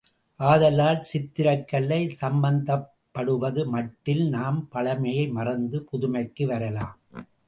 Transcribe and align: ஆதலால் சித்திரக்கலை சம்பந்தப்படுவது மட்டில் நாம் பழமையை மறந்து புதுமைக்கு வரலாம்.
ஆதலால் 0.39 1.01
சித்திரக்கலை 1.09 1.99
சம்பந்தப்படுவது 2.21 3.63
மட்டில் 3.65 4.23
நாம் 4.29 4.59
பழமையை 4.71 5.27
மறந்து 5.29 5.79
புதுமைக்கு 5.91 6.45
வரலாம். 6.45 6.97